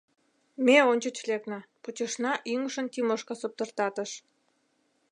Ме 0.65 0.77
ончыч 0.91 1.17
лекна, 1.29 1.59
почешна 1.83 2.33
ӱҥышын 2.53 2.87
Тимошка 2.93 3.33
соптыртатыш. 3.41 4.11